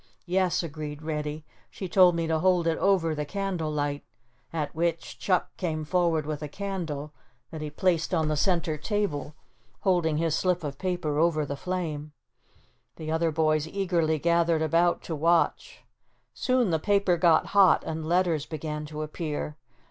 [0.25, 4.03] "Yes," agreed Reddy, "she told me to hold it over the candle light,"
[4.51, 7.13] at which Chuck came forward with a candle
[7.51, 9.35] that he placed on the center table,
[9.81, 12.13] holding his slip of paper over the flame.
[12.95, 15.83] The other boys eagerly gathered about to watch.
[16.33, 19.55] Soon the paper got hot and letters began to appear.